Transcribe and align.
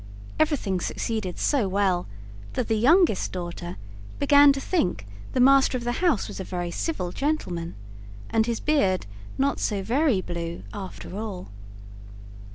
Everything 0.39 0.79
succeeded 0.79 1.37
so 1.37 1.67
well 1.67 2.07
that 2.53 2.67
the 2.67 2.73
youngest 2.75 3.31
daughter 3.31 3.77
began 4.17 4.51
to 4.51 4.59
think 4.59 5.05
the 5.33 5.39
master 5.39 5.77
of 5.77 5.83
the 5.83 5.91
house 6.01 6.27
was 6.27 6.39
a 6.39 6.43
very 6.43 6.71
civil 6.71 7.11
gentleman. 7.11 7.75
And 8.31 8.47
his 8.47 8.59
beard 8.59 9.05
not 9.37 9.59
so 9.59 9.83
very 9.83 10.19
blue 10.19 10.63
after 10.73 11.15
all. 11.15 11.49